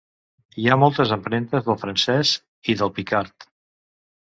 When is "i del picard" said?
2.75-3.49